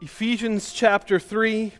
[0.00, 1.72] Ephesians chapter 3.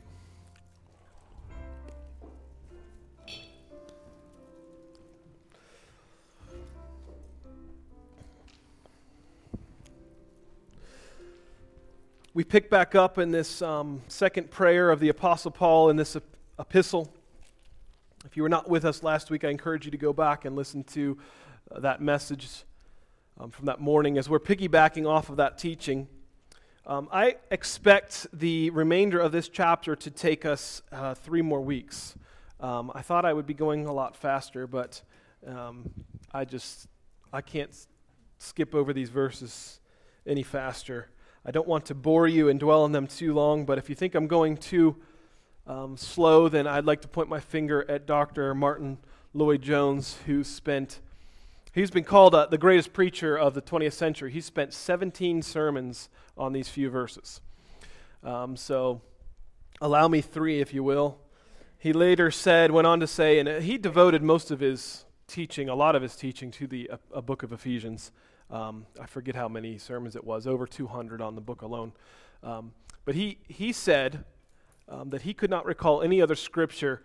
[12.34, 16.16] We pick back up in this um, second prayer of the Apostle Paul in this
[16.16, 16.24] ep-
[16.58, 17.08] epistle.
[18.24, 20.56] If you were not with us last week, I encourage you to go back and
[20.56, 21.16] listen to
[21.70, 22.64] uh, that message
[23.38, 26.08] um, from that morning as we're piggybacking off of that teaching.
[26.88, 32.14] Um, I expect the remainder of this chapter to take us uh, three more weeks.
[32.60, 35.02] Um, I thought I would be going a lot faster, but
[35.46, 35.90] um,
[36.32, 36.88] I just
[37.30, 37.88] I can't s-
[38.38, 39.80] skip over these verses
[40.26, 41.10] any faster.
[41.44, 43.94] I don't want to bore you and dwell on them too long, but if you
[43.94, 44.96] think I'm going too
[45.66, 48.54] um, slow, then I'd like to point my finger at Dr.
[48.54, 48.96] Martin
[49.34, 51.00] Lloyd Jones, who spent
[51.72, 54.32] He's been called uh, the greatest preacher of the 20th century.
[54.32, 57.40] He spent 17 sermons on these few verses.
[58.24, 59.02] Um, so,
[59.80, 61.18] allow me three, if you will.
[61.78, 65.74] He later said, went on to say, and he devoted most of his teaching, a
[65.74, 68.12] lot of his teaching, to the a, a book of Ephesians.
[68.50, 71.92] Um, I forget how many sermons it was, over 200 on the book alone.
[72.42, 72.72] Um,
[73.04, 74.24] but he, he said
[74.88, 77.02] um, that he could not recall any other scripture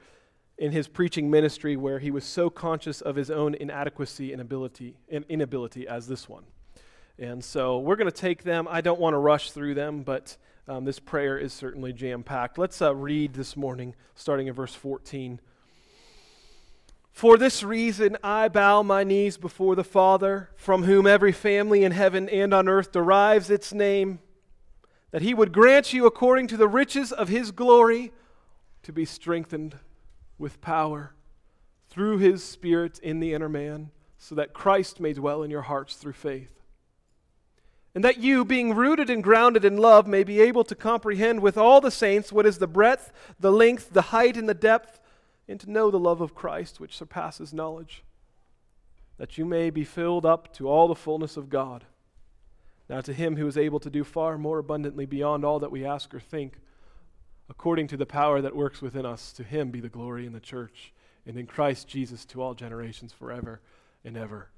[0.57, 4.95] in his preaching ministry where he was so conscious of his own inadequacy and ability
[5.09, 6.43] and inability as this one.
[7.17, 8.67] And so we're going to take them.
[8.69, 10.37] I don't want to rush through them, but
[10.67, 12.57] um, this prayer is certainly jam packed.
[12.57, 15.39] Let's uh, read this morning, starting in verse 14.
[17.11, 21.91] For this reason I bow my knees before the Father, from whom every family in
[21.91, 24.19] heaven and on earth derives its name,
[25.11, 28.11] that he would grant you, according to the riches of his glory,
[28.81, 29.75] to be strengthened
[30.43, 31.13] with power
[31.89, 35.95] through his Spirit in the inner man, so that Christ may dwell in your hearts
[35.95, 36.61] through faith.
[37.95, 41.57] And that you, being rooted and grounded in love, may be able to comprehend with
[41.57, 44.99] all the saints what is the breadth, the length, the height, and the depth
[45.47, 48.03] and to know the love of Christ which surpasses knowledge,
[49.17, 51.85] that you may be filled up to all the fullness of God.
[52.89, 55.85] Now, to him who is able to do far more abundantly beyond all that we
[55.85, 56.59] ask or think,
[57.49, 60.39] according to the power that works within us, to him be the glory in the
[60.39, 60.93] church
[61.25, 63.61] and in Christ Jesus to all generations forever
[64.03, 64.49] and ever.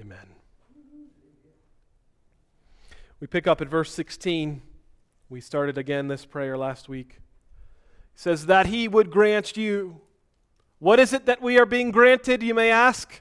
[0.00, 0.26] Amen.
[3.20, 4.62] We pick up at verse 16.
[5.28, 7.18] We started again this prayer last week.
[8.12, 10.00] He says, That he would grant you
[10.82, 13.20] what is it that we are being granted, you may ask?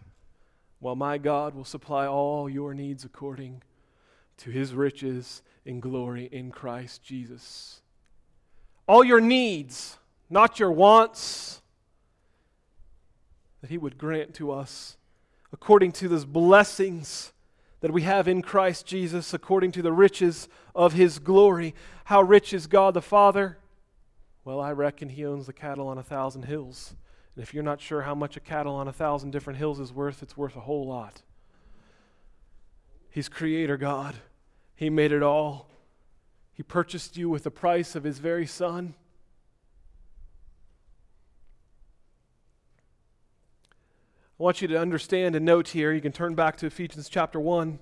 [0.79, 3.61] Well, my God will supply all your needs according
[4.38, 7.81] to his riches in glory in Christ Jesus.
[8.91, 9.97] All your needs,
[10.29, 11.62] not your wants,
[13.62, 14.97] that he would grant to us
[15.53, 17.31] according to those blessings
[17.80, 21.74] that we have in Christ Jesus, according to the riches of his glory.
[22.03, 23.59] How rich is God the Father?
[24.44, 26.94] Well, I reckon he owns the cattle on a thousand hills.
[27.38, 29.94] And if you're not sure how much a cattle on a thousand different hills is
[29.94, 31.22] worth, it's worth a whole lot.
[33.09, 34.16] He's Creator God,
[34.75, 35.70] He made it all.
[36.53, 38.95] He purchased you with the price of His very Son.
[44.39, 47.39] I want you to understand and note here, you can turn back to Ephesians chapter
[47.39, 47.78] 1,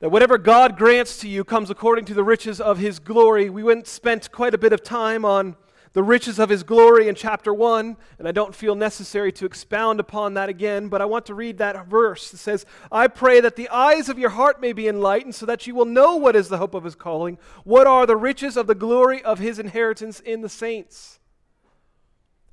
[0.00, 3.48] that whatever God grants to you comes according to the riches of His glory.
[3.48, 5.56] We went spent quite a bit of time on
[5.98, 9.98] the riches of his glory in chapter 1, and I don't feel necessary to expound
[9.98, 12.32] upon that again, but I want to read that verse.
[12.32, 15.66] It says, I pray that the eyes of your heart may be enlightened, so that
[15.66, 18.68] you will know what is the hope of his calling, what are the riches of
[18.68, 21.18] the glory of his inheritance in the saints.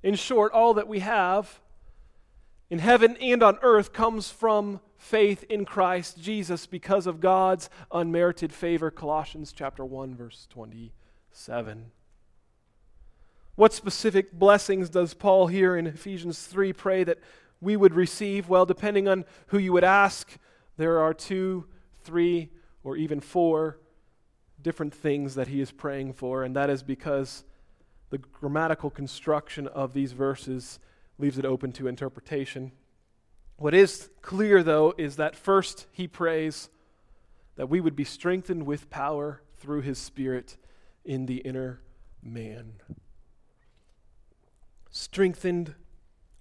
[0.01, 1.59] In short, all that we have
[2.71, 8.51] in heaven and on earth comes from faith in Christ Jesus because of God's unmerited
[8.51, 8.89] favor.
[8.89, 11.91] Colossians chapter 1 verse 27.
[13.55, 17.19] What specific blessings does Paul here in Ephesians 3 pray that
[17.61, 18.49] we would receive?
[18.49, 20.37] Well, depending on who you would ask,
[20.75, 21.65] there are two,
[22.03, 22.49] three,
[22.83, 23.79] or even four
[24.61, 27.45] different things that he is praying for, and that is because
[28.09, 30.79] the grammatical construction of these verses
[31.17, 32.73] leaves it open to interpretation.
[33.55, 36.69] What is clear, though, is that first he prays
[37.55, 40.57] that we would be strengthened with power through his Spirit
[41.05, 41.79] in the inner
[42.21, 42.73] man
[44.95, 45.75] strengthened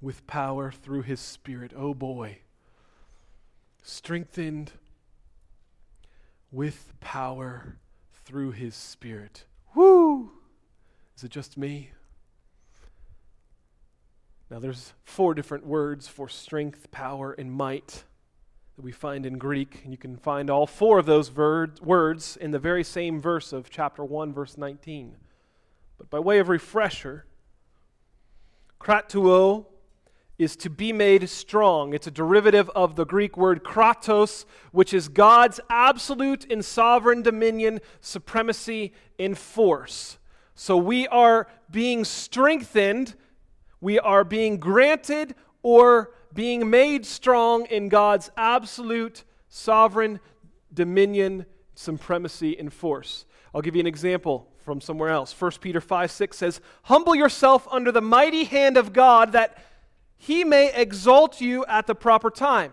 [0.01, 1.73] with power through his Spirit.
[1.77, 2.39] Oh boy.
[3.83, 4.71] Strengthened
[6.53, 7.79] with power
[8.25, 9.45] through his Spirit.
[9.75, 10.31] Woo!
[11.17, 11.91] Is it just me?
[14.49, 18.05] Now, there's four different words for strength, power, and might
[18.77, 19.81] that we find in Greek.
[19.83, 23.53] And you can find all four of those ver- words in the very same verse
[23.53, 25.17] of chapter 1, verse 19.
[25.99, 27.25] But by way of refresher,
[28.85, 29.65] krateuo
[30.37, 31.95] is to be made strong.
[31.95, 37.81] It's a derivative of the Greek word kratos, which is God's absolute and sovereign dominion,
[38.01, 40.19] supremacy, in force.
[40.55, 43.15] So we are being strengthened,
[43.81, 50.21] we are being granted or being made strong in God's absolute sovereign
[50.73, 53.25] dominion, supremacy, and force.
[53.55, 55.39] I'll give you an example from somewhere else.
[55.39, 59.59] 1 Peter 5 6 says, Humble yourself under the mighty hand of God that
[60.17, 62.73] he may exalt you at the proper time.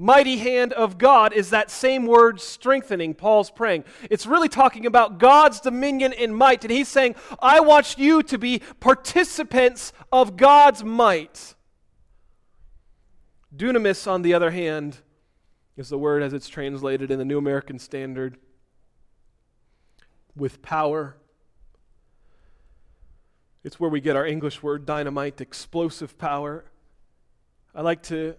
[0.00, 3.84] Mighty hand of God is that same word strengthening, Paul's praying.
[4.10, 6.62] It's really talking about God's dominion and might.
[6.62, 11.56] And he's saying, I want you to be participants of God's might.
[13.56, 14.98] Dunamis, on the other hand,
[15.76, 18.38] is the word as it's translated in the New American Standard
[20.38, 21.16] with power.
[23.64, 26.64] It's where we get our English word dynamite, explosive power.
[27.74, 28.36] I like to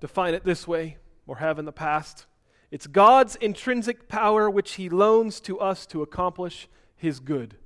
[0.00, 2.26] define it this way, or have in the past.
[2.70, 7.56] It's God's intrinsic power which He loans to us to accomplish His good.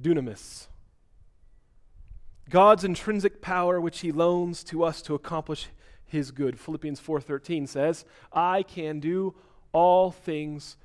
[0.00, 0.68] Dunamis.
[2.48, 5.68] God's intrinsic power which He loans to us to accomplish
[6.04, 6.58] His good.
[6.58, 9.34] Philippians 4:13 says, "I can do
[9.72, 10.76] all things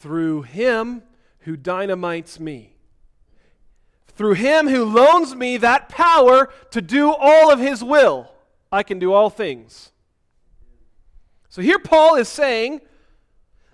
[0.00, 1.02] through Him
[1.40, 2.76] who dynamites me."
[4.08, 8.30] Through Him who loans me that power to do all of His will.
[8.70, 9.92] I can do all things.
[11.48, 12.82] So here Paul is saying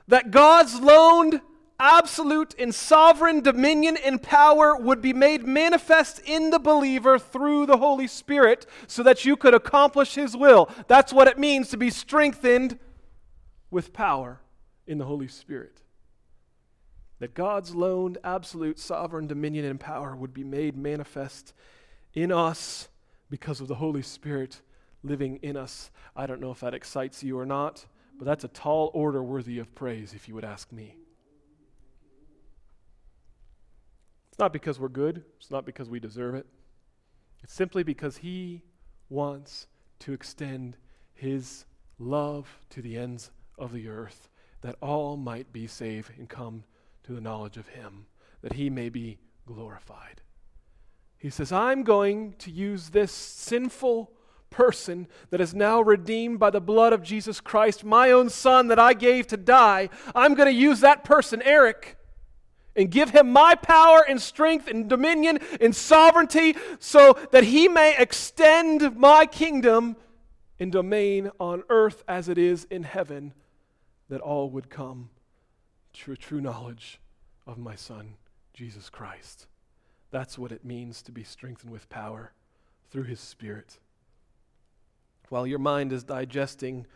[0.06, 1.40] that God's loaned
[1.78, 7.78] absolute and sovereign dominion and power would be made manifest in the believer through the
[7.78, 10.70] Holy Spirit so that you could accomplish his will.
[10.87, 12.78] That's what it means to be strengthened
[13.70, 14.40] with power
[14.87, 15.82] in the Holy Spirit.
[17.24, 21.54] That God's loaned absolute sovereign dominion and power would be made manifest
[22.12, 22.88] in us
[23.30, 24.60] because of the Holy Spirit
[25.02, 25.90] living in us.
[26.14, 27.86] I don't know if that excites you or not,
[28.18, 30.98] but that's a tall order worthy of praise, if you would ask me.
[34.28, 36.44] It's not because we're good, it's not because we deserve it.
[37.42, 38.64] It's simply because He
[39.08, 39.66] wants
[40.00, 40.76] to extend
[41.14, 41.64] His
[41.98, 44.28] love to the ends of the earth,
[44.60, 46.64] that all might be saved and come
[47.04, 48.06] to the knowledge of Him,
[48.42, 50.22] that He may be glorified.
[51.18, 54.10] He says, I'm going to use this sinful
[54.50, 58.78] person that is now redeemed by the blood of Jesus Christ, my own son that
[58.78, 61.96] I gave to die, I'm going to use that person, Eric,
[62.76, 67.96] and give him my power and strength and dominion and sovereignty so that he may
[67.96, 69.96] extend my kingdom
[70.58, 73.32] and domain on earth as it is in heaven,
[74.08, 75.10] that all would come
[76.06, 77.00] a true knowledge
[77.46, 78.14] of my son,
[78.52, 79.46] Jesus Christ.
[80.11, 82.32] That's what it means to be strengthened with power
[82.91, 83.79] through his Spirit.
[85.29, 86.87] While your mind is digesting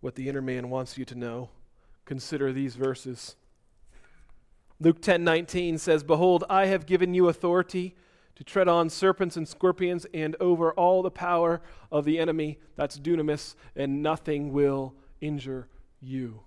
[0.00, 1.50] what the inner man wants you to know,
[2.04, 3.36] consider these verses.
[4.80, 7.96] Luke 10 19 says, Behold, I have given you authority
[8.36, 11.60] to tread on serpents and scorpions and over all the power
[11.90, 12.58] of the enemy.
[12.76, 15.68] That's dunamis, and nothing will injure
[16.00, 16.42] you.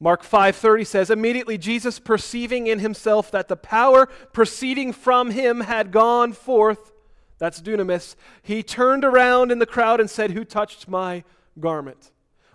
[0.00, 5.92] Mark 5:30 says immediately Jesus perceiving in himself that the power proceeding from him had
[5.92, 6.92] gone forth
[7.38, 8.16] that's dunamis.
[8.42, 11.24] He turned around in the crowd and said, Who touched my
[11.58, 12.10] garment?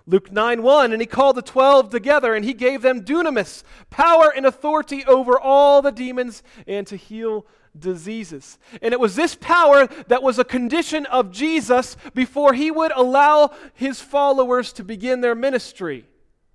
[0.08, 4.34] Luke 9 1, and he called the twelve together, and he gave them dunamis, power
[4.36, 7.46] and authority over all the demons, and to heal
[7.78, 8.58] diseases.
[8.82, 13.52] And it was this power that was a condition of Jesus before he would allow
[13.76, 16.09] his followers to begin their ministry.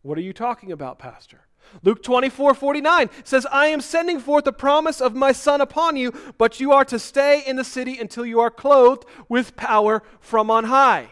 [0.05, 1.41] What are you talking about, Pastor?
[1.83, 6.13] Luke 24 49 says, I am sending forth the promise of my Son upon you,
[6.37, 10.51] but you are to stay in the city until you are clothed with power from
[10.51, 11.09] on high.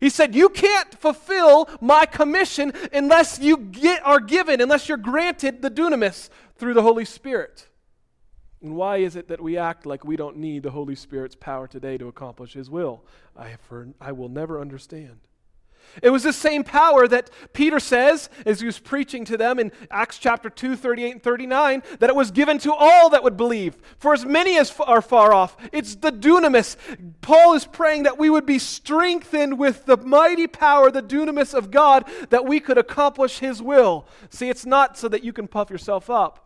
[0.00, 5.60] He said, You can't fulfill my commission unless you get, are given, unless you're granted
[5.60, 7.68] the dunamis through the Holy Spirit.
[8.62, 11.68] And why is it that we act like we don't need the Holy Spirit's power
[11.68, 13.04] today to accomplish His will?
[13.36, 15.18] I, heard, I will never understand.
[16.02, 19.72] It was the same power that Peter says as he was preaching to them in
[19.90, 23.76] Acts chapter 2, 38 and 39, that it was given to all that would believe,
[23.98, 25.56] for as many as are far off.
[25.72, 26.76] It's the dunamis.
[27.20, 31.70] Paul is praying that we would be strengthened with the mighty power, the dunamis of
[31.70, 34.06] God, that we could accomplish his will.
[34.30, 36.38] See, it's not so that you can puff yourself up.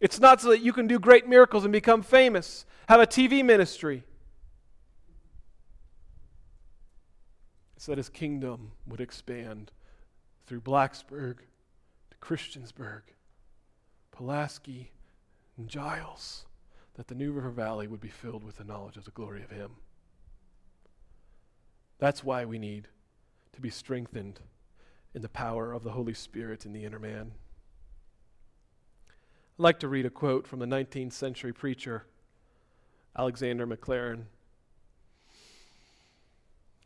[0.00, 3.44] It's not so that you can do great miracles and become famous, have a TV
[3.44, 4.04] ministry.
[7.78, 9.70] It's that his kingdom would expand
[10.46, 11.36] through Blacksburg
[12.10, 13.02] to Christiansburg,
[14.10, 14.90] Pulaski,
[15.56, 16.46] and Giles,
[16.94, 19.52] that the New River Valley would be filled with the knowledge of the glory of
[19.52, 19.76] him.
[22.00, 22.88] That's why we need
[23.52, 24.40] to be strengthened
[25.14, 27.30] in the power of the Holy Spirit in the inner man.
[29.56, 32.06] I'd like to read a quote from the 19th century preacher,
[33.16, 34.24] Alexander Maclaren.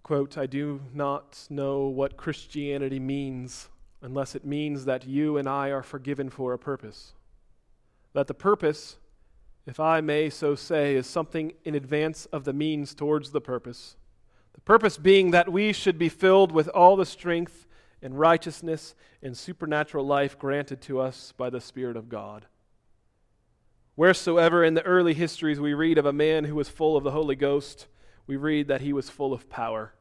[0.02, 3.68] Quote, I do not know what Christianity means
[4.02, 7.12] unless it means that you and I are forgiven for a purpose.
[8.12, 8.96] That the purpose,
[9.64, 13.96] if I may so say, is something in advance of the means towards the purpose.
[14.54, 17.66] The purpose being that we should be filled with all the strength
[18.02, 22.46] and righteousness and supernatural life granted to us by the Spirit of God.
[23.94, 27.12] Wheresoever in the early histories we read of a man who was full of the
[27.12, 27.86] Holy Ghost,
[28.26, 29.92] we read that he was full of power.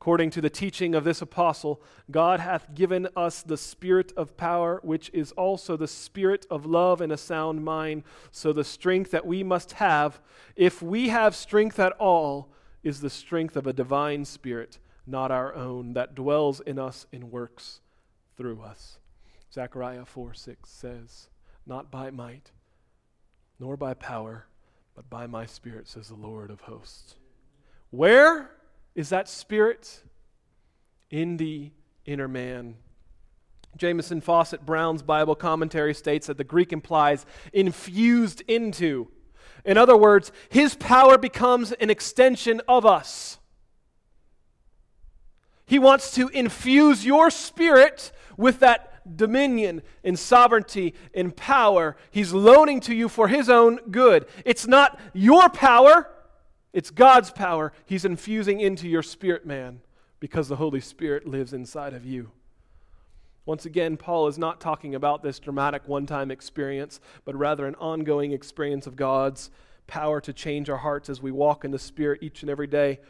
[0.00, 4.80] According to the teaching of this apostle, God hath given us the spirit of power,
[4.84, 8.04] which is also the spirit of love and a sound mind.
[8.30, 10.20] So the strength that we must have,
[10.54, 12.48] if we have strength at all,
[12.84, 17.32] is the strength of a divine spirit, not our own, that dwells in us and
[17.32, 17.80] works
[18.36, 18.98] through us.
[19.52, 21.28] Zechariah 4 6 says,
[21.66, 22.52] Not by might,
[23.58, 24.46] nor by power,
[24.94, 27.16] but by my spirit, says the Lord of hosts.
[27.90, 28.50] Where
[28.94, 30.02] is that spirit?
[31.10, 31.70] In the
[32.04, 32.76] inner man.
[33.76, 39.08] Jamieson Fausset Brown's Bible commentary states that the Greek implies infused into.
[39.64, 43.38] In other words, his power becomes an extension of us.
[45.66, 51.96] He wants to infuse your spirit with that dominion and sovereignty and power.
[52.10, 54.26] He's loaning to you for his own good.
[54.44, 56.10] It's not your power,
[56.72, 59.80] it's God's power He's infusing into your spirit man
[60.20, 62.30] because the Holy Spirit lives inside of you.
[63.46, 67.74] Once again, Paul is not talking about this dramatic one time experience, but rather an
[67.76, 69.50] ongoing experience of God's
[69.86, 73.00] power to change our hearts as we walk in the Spirit each and every day,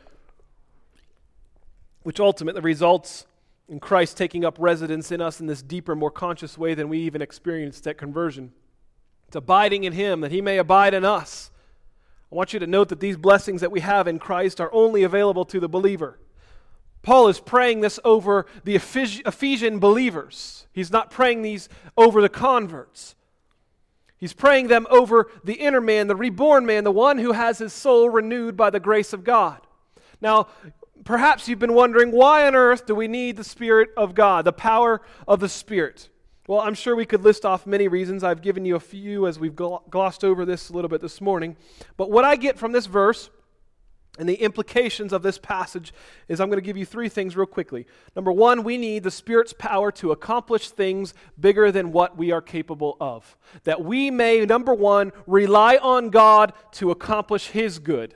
[2.04, 3.26] which ultimately results
[3.68, 7.00] in Christ taking up residence in us in this deeper, more conscious way than we
[7.00, 8.52] even experienced at conversion.
[9.26, 11.50] It's abiding in Him that He may abide in us.
[12.30, 15.02] I want you to note that these blessings that we have in Christ are only
[15.02, 16.18] available to the believer.
[17.02, 20.66] Paul is praying this over the Ephesian believers.
[20.72, 23.14] He's not praying these over the converts.
[24.18, 27.72] He's praying them over the inner man, the reborn man, the one who has his
[27.72, 29.60] soul renewed by the grace of God.
[30.20, 30.48] Now,
[31.04, 34.52] perhaps you've been wondering why on earth do we need the Spirit of God, the
[34.52, 36.08] power of the Spirit?
[36.48, 38.24] Well, I'm sure we could list off many reasons.
[38.24, 41.58] I've given you a few as we've glossed over this a little bit this morning.
[41.98, 43.28] But what I get from this verse
[44.18, 45.92] and the implications of this passage
[46.26, 47.84] is I'm going to give you three things real quickly.
[48.16, 52.40] Number one, we need the Spirit's power to accomplish things bigger than what we are
[52.40, 53.36] capable of.
[53.64, 58.14] That we may, number one, rely on God to accomplish His good.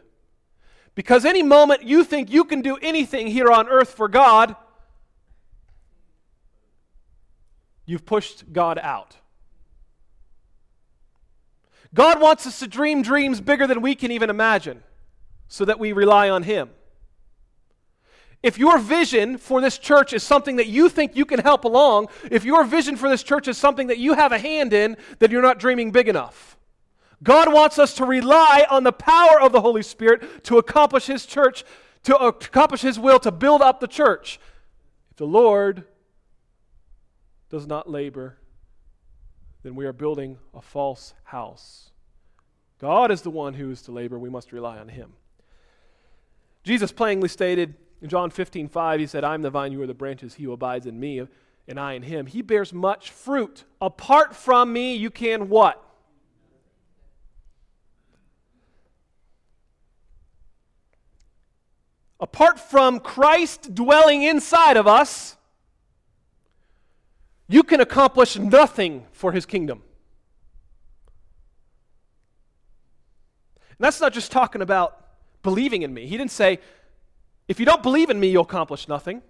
[0.94, 4.56] Because any moment you think you can do anything here on earth for God,
[7.84, 9.16] you've pushed God out.
[11.94, 14.82] God wants us to dream dreams bigger than we can even imagine
[15.48, 16.70] so that we rely on Him.
[18.42, 22.08] If your vision for this church is something that you think you can help along,
[22.30, 25.30] if your vision for this church is something that you have a hand in, then
[25.30, 26.56] you're not dreaming big enough.
[27.22, 31.24] God wants us to rely on the power of the Holy Spirit to accomplish His
[31.24, 31.64] church,
[32.02, 34.40] to accomplish His will, to build up the church.
[35.10, 35.84] If the Lord
[37.52, 38.38] does not labor,
[39.62, 41.90] then we are building a false house.
[42.80, 44.18] God is the one who is to labor.
[44.18, 45.12] We must rely on him.
[46.64, 49.87] Jesus plainly stated in John 15, 5, he said, I am the vine, you are
[49.87, 51.21] the branches, he who abides in me,
[51.68, 52.25] and I in him.
[52.25, 53.64] He bears much fruit.
[53.82, 55.85] Apart from me, you can what?
[62.18, 65.37] Apart from Christ dwelling inside of us,
[67.49, 69.82] you can accomplish nothing for his kingdom.
[73.70, 74.99] And that's not just talking about
[75.42, 76.06] believing in me.
[76.06, 76.61] He didn't say,
[77.49, 79.22] if you don't believe in me, you'll accomplish nothing.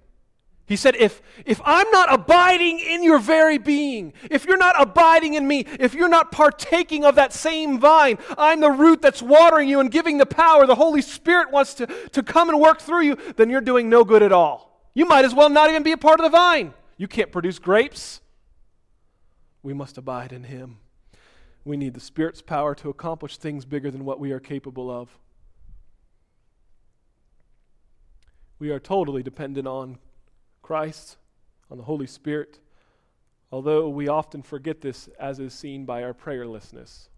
[0.67, 5.35] He said, if, if I'm not abiding in your very being, if you're not abiding
[5.35, 9.69] in me, if you're not partaking of that same vine, I'm the root that's watering
[9.69, 13.03] you and giving the power, the Holy Spirit wants to, to come and work through
[13.03, 14.81] you, then you're doing no good at all.
[14.95, 16.73] You might as well not even be a part of the vine.
[16.97, 18.21] You can't produce grapes.
[19.63, 20.79] We must abide in Him.
[21.65, 25.17] We need the Spirit's power to accomplish things bigger than what we are capable of.
[28.59, 29.99] We are totally dependent on
[30.63, 31.17] Christ,
[31.71, 32.61] on the Holy Spirit,
[33.51, 37.09] although we often forget this as is seen by our prayerlessness.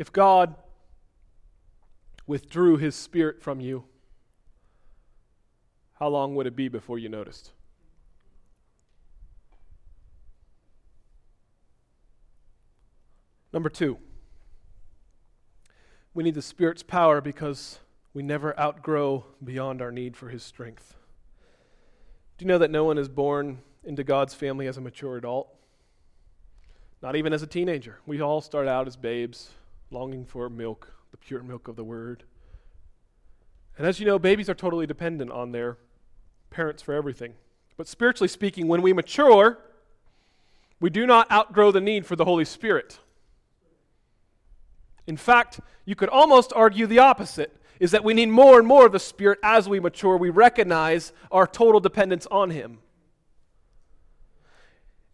[0.00, 0.54] If God
[2.26, 3.84] withdrew his spirit from you,
[5.98, 7.50] how long would it be before you noticed?
[13.52, 13.98] Number two,
[16.14, 17.80] we need the Spirit's power because
[18.14, 20.94] we never outgrow beyond our need for His strength.
[22.38, 25.54] Do you know that no one is born into God's family as a mature adult?
[27.02, 27.98] Not even as a teenager.
[28.06, 29.50] We all start out as babes,
[29.90, 32.24] longing for milk, the pure milk of the Word.
[33.76, 35.78] And as you know, babies are totally dependent on their
[36.50, 37.34] parents for everything.
[37.76, 39.58] But spiritually speaking, when we mature,
[40.80, 42.98] we do not outgrow the need for the Holy Spirit.
[45.06, 48.86] In fact, you could almost argue the opposite is that we need more and more
[48.86, 50.16] of the Spirit as we mature.
[50.16, 52.78] We recognize our total dependence on Him.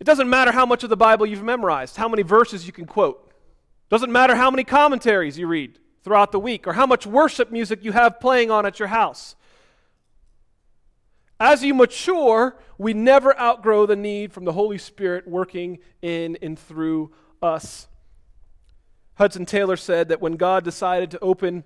[0.00, 2.84] It doesn't matter how much of the Bible you've memorized, how many verses you can
[2.84, 3.25] quote.
[3.88, 7.84] Doesn't matter how many commentaries you read throughout the week or how much worship music
[7.84, 9.36] you have playing on at your house.
[11.38, 16.58] As you mature, we never outgrow the need from the Holy Spirit working in and
[16.58, 17.12] through
[17.42, 17.88] us.
[19.14, 21.64] Hudson Taylor said that when God decided to open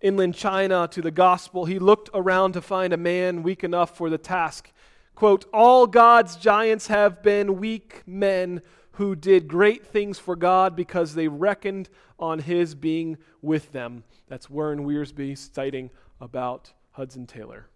[0.00, 4.10] inland China to the gospel, he looked around to find a man weak enough for
[4.10, 4.72] the task.
[5.14, 8.62] Quote, All God's giants have been weak men
[8.94, 14.04] who did great things for God because they reckoned on his being with them.
[14.28, 17.66] That's Warren Wiersbe citing about Hudson Taylor.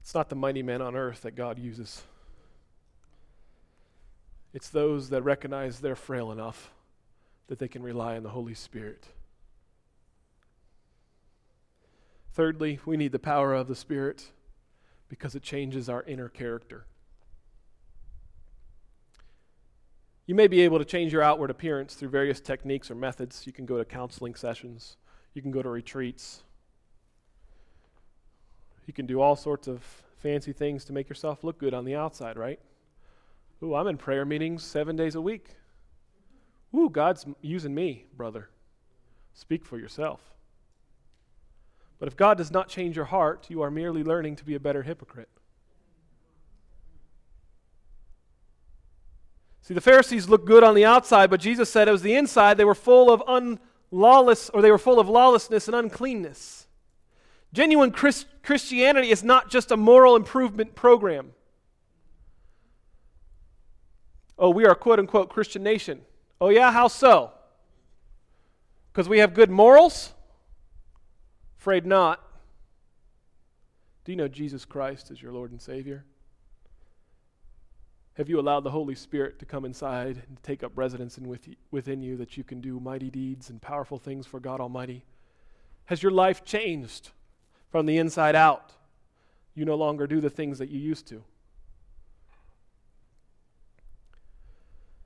[0.00, 2.02] It's not the mighty men on earth that God uses.
[4.52, 6.72] It's those that recognize they're frail enough
[7.46, 9.06] that they can rely on the Holy Spirit.
[12.32, 14.32] Thirdly, we need the power of the Spirit
[15.12, 16.86] because it changes our inner character.
[20.24, 23.46] You may be able to change your outward appearance through various techniques or methods.
[23.46, 24.96] You can go to counseling sessions,
[25.34, 26.44] you can go to retreats,
[28.86, 29.82] you can do all sorts of
[30.16, 32.58] fancy things to make yourself look good on the outside, right?
[33.62, 35.56] Ooh, I'm in prayer meetings seven days a week.
[36.74, 38.48] Ooh, God's using me, brother.
[39.34, 40.32] Speak for yourself.
[42.02, 44.58] But if God does not change your heart, you are merely learning to be a
[44.58, 45.28] better hypocrite.
[49.60, 52.56] See, the Pharisees looked good on the outside, but Jesus said it was the inside.
[52.56, 56.66] They were full of unlawless, or they were full of lawlessness and uncleanness.
[57.52, 61.34] Genuine Christ- Christianity is not just a moral improvement program.
[64.36, 66.00] Oh, we are a quote unquote Christian nation.
[66.40, 66.72] Oh, yeah?
[66.72, 67.30] How so?
[68.92, 70.14] Because we have good morals?
[71.62, 72.20] Afraid not.
[74.04, 76.04] Do you know Jesus Christ as your Lord and Savior?
[78.14, 81.46] Have you allowed the Holy Spirit to come inside and take up residence in with
[81.46, 85.04] you, within you that you can do mighty deeds and powerful things for God Almighty?
[85.84, 87.10] Has your life changed
[87.70, 88.72] from the inside out?
[89.54, 91.22] You no longer do the things that you used to.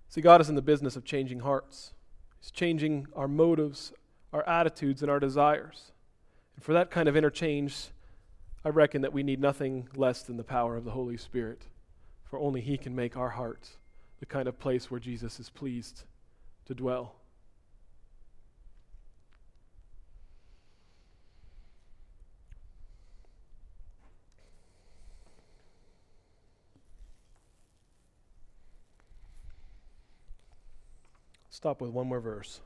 [0.09, 1.92] See, God is in the business of changing hearts,
[2.40, 3.92] He's changing our motives,
[4.33, 5.92] our attitudes, and our desires.
[6.57, 7.88] And for that kind of interchange,
[8.64, 11.62] I reckon that we need nothing less than the power of the Holy Spirit,
[12.25, 13.77] for only He can make our hearts
[14.19, 16.03] the kind of place where Jesus is pleased
[16.64, 17.14] to dwell.
[31.51, 32.61] Stop with one more verse.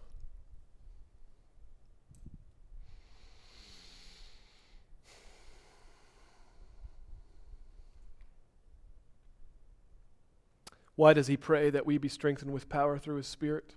[11.01, 13.73] Why does he pray that we be strengthened with power through his Spirit?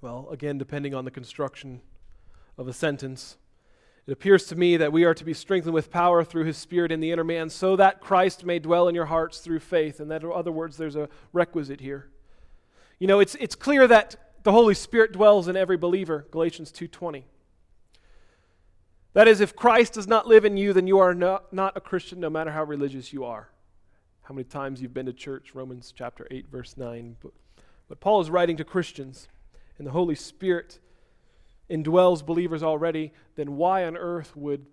[0.00, 1.82] Well, again, depending on the construction
[2.56, 3.36] of the sentence,
[4.06, 6.92] it appears to me that we are to be strengthened with power through his Spirit
[6.92, 10.00] in the inner man, so that Christ may dwell in your hearts through faith.
[10.00, 12.08] And that, in other words, there's a requisite here.
[12.98, 17.24] You know, it's, it's clear that the Holy Spirit dwells in every believer, Galatians 2.20.
[19.12, 22.18] That is, if Christ does not live in you, then you are not a Christian
[22.18, 23.50] no matter how religious you are.
[24.32, 27.16] How many times you've been to church, Romans chapter 8, verse 9.
[27.22, 27.32] But,
[27.86, 29.28] but Paul is writing to Christians,
[29.76, 30.78] and the Holy Spirit
[31.68, 34.64] indwells believers already, then why on earth would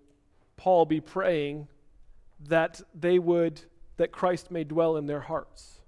[0.56, 1.68] Paul be praying
[2.48, 3.60] that they would
[3.98, 5.80] that Christ may dwell in their hearts.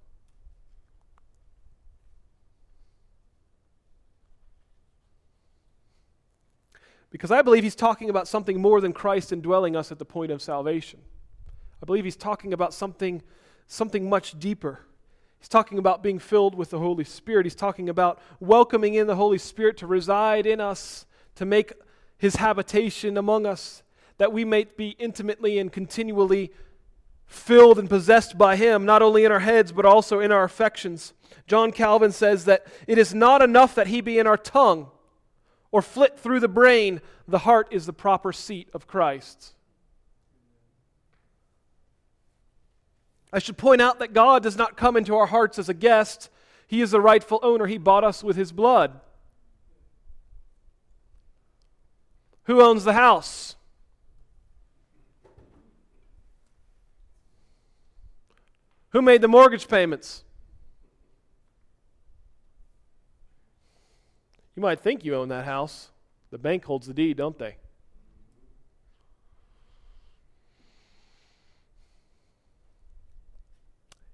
[7.09, 10.31] Because I believe he's talking about something more than Christ indwelling us at the point
[10.31, 11.01] of salvation.
[11.83, 13.23] I believe he's talking about something,
[13.67, 14.81] something much deeper.
[15.39, 17.47] He's talking about being filled with the Holy Spirit.
[17.47, 21.73] He's talking about welcoming in the Holy Spirit to reside in us, to make
[22.17, 23.83] his habitation among us,
[24.19, 26.53] that we may be intimately and continually
[27.27, 31.13] filled and possessed by him, not only in our heads, but also in our affections.
[31.47, 34.91] John Calvin says that it is not enough that he be in our tongue
[35.73, 39.55] or flit through the brain, the heart is the proper seat of Christ.
[43.33, 46.29] I should point out that God does not come into our hearts as a guest.
[46.67, 47.67] He is the rightful owner.
[47.67, 49.01] He bought us with his blood.
[52.45, 53.57] Who owns the house?
[58.91, 60.25] Who made the mortgage payments?
[64.55, 65.89] You might think you own that house.
[66.31, 67.57] The bank holds the deed, don't they?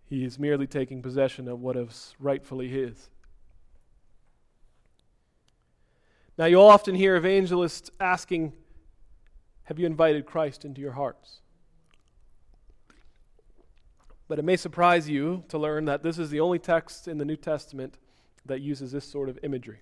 [0.08, 3.10] He is merely taking possession of what is rightfully his.
[6.38, 8.52] Now, you'll often hear evangelists asking,
[9.64, 11.40] Have you invited Christ into your hearts?
[14.28, 17.24] But it may surprise you to learn that this is the only text in the
[17.24, 17.98] New Testament
[18.46, 19.80] that uses this sort of imagery.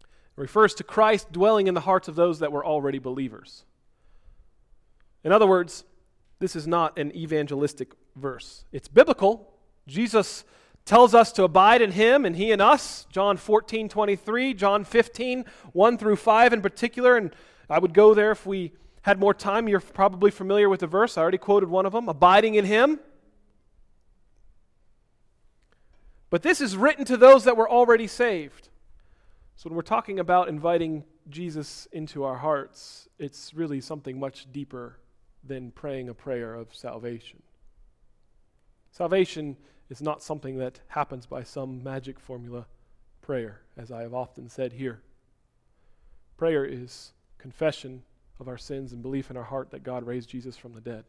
[0.00, 3.64] It refers to Christ dwelling in the hearts of those that were already believers.
[5.24, 5.84] In other words,
[6.38, 8.64] this is not an evangelistic verse.
[8.72, 9.52] It's biblical.
[9.86, 10.44] Jesus
[10.84, 13.06] tells us to abide in him and he in us.
[13.10, 17.16] John 14, 23, John 15, 1 through 5 in particular.
[17.16, 17.34] And
[17.68, 19.68] I would go there if we had more time.
[19.68, 21.18] You're probably familiar with the verse.
[21.18, 23.00] I already quoted one of them abiding in him.
[26.30, 28.68] But this is written to those that were already saved.
[29.56, 34.98] So when we're talking about inviting Jesus into our hearts, it's really something much deeper
[35.42, 37.42] than praying a prayer of salvation.
[38.98, 39.56] Salvation
[39.90, 42.66] is not something that happens by some magic formula
[43.22, 45.02] prayer, as I have often said here.
[46.36, 48.02] Prayer is confession
[48.40, 51.04] of our sins and belief in our heart that God raised Jesus from the dead.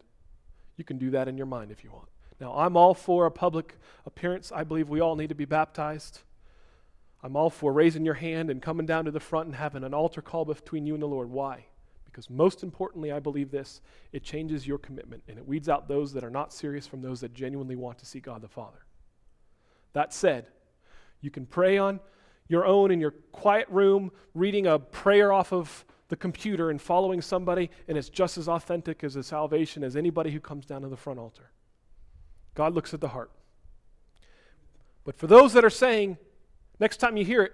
[0.78, 2.10] You can do that in your mind if you want.
[2.39, 3.75] Now, I'm all for a public
[4.06, 4.52] appearance.
[4.52, 6.19] I believe we all need to be baptized.
[7.23, 9.95] I'm all for raising your hand and coming down to the front and having an
[9.95, 11.32] altar call between you and the Lord.
[11.32, 11.65] Why?
[12.19, 13.79] Because most importantly, I believe this
[14.12, 17.21] it changes your commitment and it weeds out those that are not serious from those
[17.21, 18.79] that genuinely want to see God the Father.
[19.93, 20.47] That said,
[21.21, 22.01] you can pray on
[22.49, 27.21] your own in your quiet room, reading a prayer off of the computer and following
[27.21, 30.89] somebody, and it's just as authentic as a salvation as anybody who comes down to
[30.89, 31.51] the front altar.
[32.55, 33.32] God looks at the heart.
[35.05, 36.17] But for those that are saying,
[36.79, 37.51] Next time you hear it,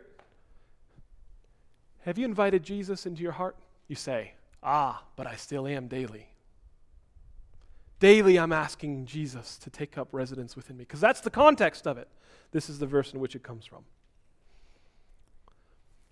[2.03, 3.57] have you invited Jesus into your heart?
[3.87, 4.33] You say,
[4.67, 6.25] Ah, but I still am daily.
[7.99, 11.99] Daily, I'm asking Jesus to take up residence within me, because that's the context of
[11.99, 12.07] it.
[12.51, 13.83] This is the verse in which it comes from.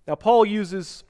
[0.06, 1.02] Now, Paul uses,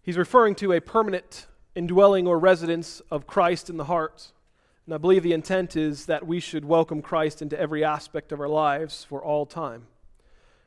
[0.00, 4.32] he's referring to a permanent indwelling or residence of Christ in the heart.
[4.86, 8.40] And I believe the intent is that we should welcome Christ into every aspect of
[8.40, 9.88] our lives for all time.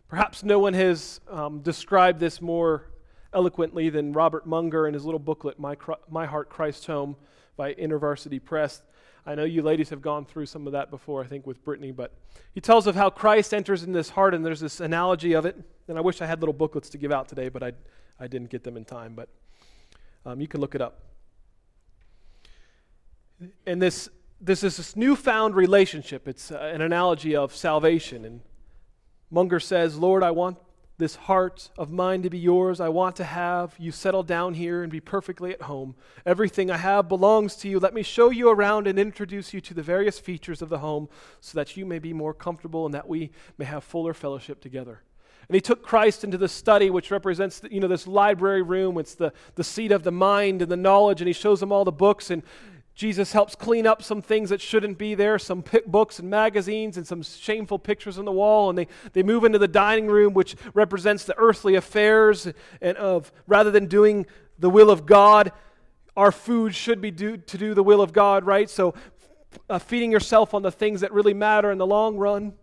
[0.08, 2.92] Perhaps no one has um, described this more
[3.34, 5.76] eloquently than Robert Munger in his little booklet, My,
[6.10, 7.15] My Heart, Christ Home,
[7.56, 8.82] by InterVarsity Press.
[9.26, 11.91] I know you ladies have gone through some of that before, I think, with Brittany,
[11.91, 12.12] but
[12.54, 15.58] he tells of how Christ enters in this heart, and there's this analogy of it.
[15.88, 17.72] And I wish I had little booklets to give out today, but I,
[18.19, 19.13] I didn't get them in time.
[19.15, 19.30] But
[20.26, 21.04] um, you can look it up
[23.65, 24.10] and this
[24.41, 26.28] this is this newfound relationship.
[26.28, 28.26] It's uh, an analogy of salvation.
[28.26, 28.41] And
[29.32, 30.58] Munger says, Lord, I want
[30.97, 32.79] this heart of mine to be yours.
[32.79, 35.95] I want to have you settle down here and be perfectly at home.
[36.25, 37.79] Everything I have belongs to you.
[37.79, 41.10] Let me show you around and introduce you to the various features of the home
[41.39, 45.01] so that you may be more comfortable and that we may have fuller fellowship together.
[45.49, 48.97] And he took Christ into the study, which represents, you know, this library room.
[48.97, 51.19] It's the, the seat of the mind and the knowledge.
[51.19, 52.32] And he shows them all the books.
[52.32, 52.43] And
[52.95, 57.08] Jesus helps clean up some things that shouldn't be there, some books and magazines and
[57.08, 58.69] some shameful pictures on the wall.
[58.69, 62.47] And they, they move into the dining room, which represents the earthly affairs
[62.82, 64.27] and of rather than doing
[64.60, 65.51] the will of God,
[66.15, 68.69] our food should be do, to do the will of God, right?
[68.69, 68.93] So
[69.69, 72.53] uh, feeding yourself on the things that really matter in the long run.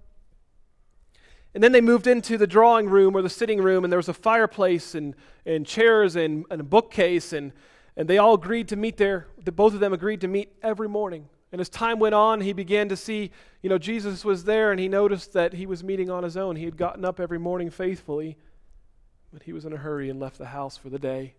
[1.52, 4.08] And then they moved into the drawing room or the sitting room, and there was
[4.08, 7.52] a fireplace and, and chairs and, and a bookcase and
[8.00, 9.26] And they all agreed to meet there.
[9.44, 11.28] The, both of them agreed to meet every morning.
[11.52, 14.80] And as time went on, he began to see, you know, Jesus was there and
[14.80, 16.56] he noticed that he was meeting on his own.
[16.56, 18.38] He had gotten up every morning faithfully,
[19.30, 21.34] but he was in a hurry and left the house for the day.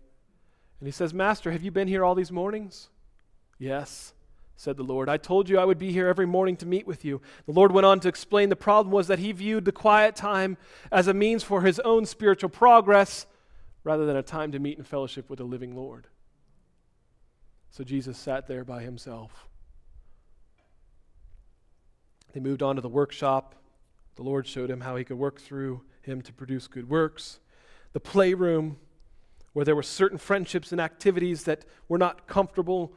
[0.78, 2.90] And he says, Master, have you been here all these mornings?
[3.58, 4.12] Yes,
[4.54, 5.08] said the Lord.
[5.08, 7.20] I told you I would be here every morning to meet with you.
[7.46, 10.56] The Lord went on to explain the problem was that he viewed the quiet time
[10.92, 13.26] as a means for his own spiritual progress
[13.82, 16.06] rather than a time to meet in fellowship with the living Lord.
[17.72, 19.48] So Jesus sat there by himself.
[22.34, 23.54] They moved on to the workshop.
[24.16, 27.40] The Lord showed him how he could work through him to produce good works.
[27.94, 28.76] The playroom,
[29.54, 32.92] where there were certain friendships and activities that were not comfortable,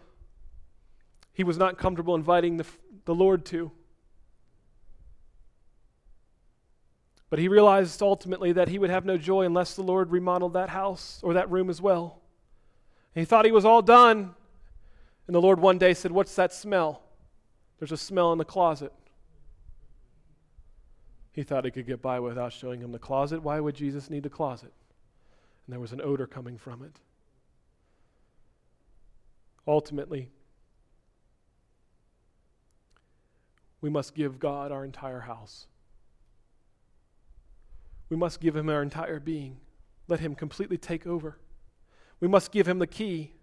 [1.31, 2.65] he was not comfortable inviting the,
[3.05, 3.71] the Lord to.
[7.29, 10.67] But he realized ultimately that he would have no joy unless the Lord remodeled that
[10.67, 12.19] house or that room as well.
[13.15, 14.35] And he thought he was all done.
[15.27, 17.01] And the Lord one day said, What's that smell?
[17.79, 18.93] There's a smell in the closet.
[21.31, 23.43] He thought he could get by without showing him the closet.
[23.43, 24.71] Why would Jesus need the closet?
[25.65, 26.93] And there was an odor coming from it.
[29.67, 30.29] Ultimately,
[33.81, 35.67] we must give God our entire house.
[38.09, 39.57] We must give him our entire being.
[40.07, 41.37] Let him completely take over.
[42.19, 43.34] We must give him the key.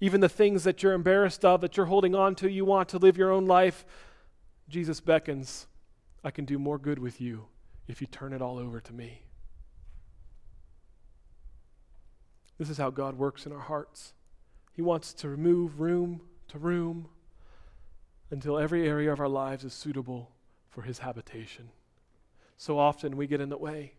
[0.00, 2.98] Even the things that you're embarrassed of, that you're holding on to, you want to
[2.98, 3.84] live your own life,
[4.68, 5.66] Jesus beckons
[6.22, 7.46] I can do more good with you
[7.86, 9.22] if you turn it all over to me.
[12.58, 14.14] This is how God works in our hearts.
[14.72, 17.08] He wants to remove room to room
[18.30, 20.30] until every area of our lives is suitable
[20.68, 21.70] for His habitation.
[22.56, 23.94] So often we get in the way.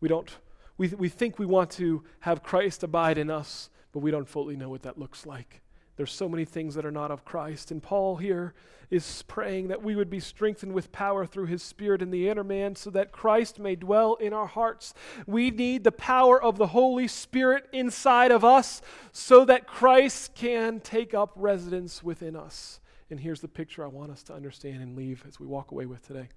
[0.00, 0.30] We don't
[0.76, 4.56] we, we think we want to have Christ abide in us, but we don't fully
[4.56, 5.62] know what that looks like.
[5.98, 7.72] There's so many things that are not of Christ.
[7.72, 8.54] And Paul here
[8.88, 12.44] is praying that we would be strengthened with power through his Spirit in the inner
[12.44, 14.94] man so that Christ may dwell in our hearts.
[15.26, 20.78] We need the power of the Holy Spirit inside of us so that Christ can
[20.78, 22.78] take up residence within us.
[23.10, 25.86] And here's the picture I want us to understand and leave as we walk away
[25.86, 26.28] with today.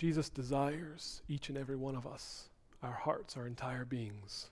[0.00, 2.48] Jesus desires each and every one of us
[2.82, 4.46] our hearts, our entire beings.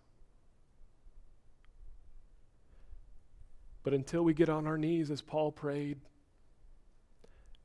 [3.83, 6.01] But until we get on our knees, as Paul prayed,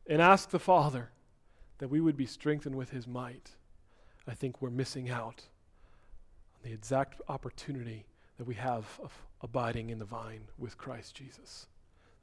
[0.07, 1.09] and ask the Father
[1.79, 3.51] that we would be strengthened with his might,
[4.25, 5.43] I think we're missing out
[6.55, 8.05] on the exact opportunity
[8.37, 11.67] that we have of abiding in the vine with Christ Jesus.